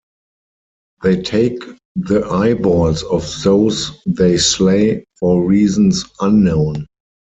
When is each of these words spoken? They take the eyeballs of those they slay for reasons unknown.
They 1.03 1.21
take 1.21 1.61
the 1.95 2.25
eyeballs 2.25 3.03
of 3.03 3.21
those 3.43 4.01
they 4.07 4.39
slay 4.39 5.05
for 5.19 5.45
reasons 5.45 6.03
unknown. 6.19 6.87